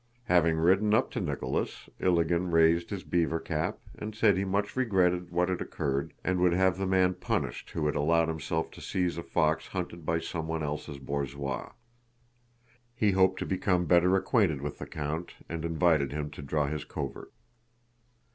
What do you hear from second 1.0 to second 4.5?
to Nicholas, Ilágin raised his beaver cap and said he